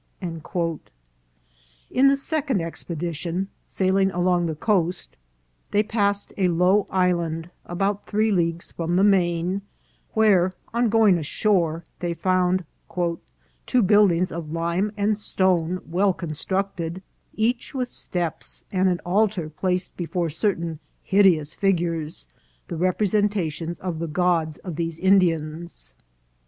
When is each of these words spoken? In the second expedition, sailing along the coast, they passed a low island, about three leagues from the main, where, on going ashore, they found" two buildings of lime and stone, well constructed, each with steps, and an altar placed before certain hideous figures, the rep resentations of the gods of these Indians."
In 1.91 2.07
the 2.07 2.17
second 2.17 2.59
expedition, 2.59 3.49
sailing 3.67 4.09
along 4.09 4.47
the 4.47 4.55
coast, 4.55 5.15
they 5.69 5.83
passed 5.83 6.33
a 6.37 6.47
low 6.47 6.87
island, 6.89 7.51
about 7.67 8.07
three 8.07 8.31
leagues 8.31 8.71
from 8.71 8.95
the 8.95 9.03
main, 9.03 9.61
where, 10.13 10.53
on 10.73 10.89
going 10.89 11.19
ashore, 11.19 11.83
they 11.99 12.15
found" 12.15 12.65
two 13.67 13.83
buildings 13.83 14.31
of 14.31 14.51
lime 14.51 14.91
and 14.97 15.19
stone, 15.19 15.79
well 15.85 16.13
constructed, 16.13 17.03
each 17.35 17.75
with 17.75 17.87
steps, 17.89 18.63
and 18.71 18.89
an 18.89 18.99
altar 19.05 19.51
placed 19.51 19.95
before 19.97 20.31
certain 20.31 20.79
hideous 21.03 21.53
figures, 21.53 22.27
the 22.69 22.75
rep 22.75 22.97
resentations 22.99 23.77
of 23.79 23.99
the 23.99 24.07
gods 24.07 24.57
of 24.57 24.77
these 24.77 24.97
Indians." 24.97 25.93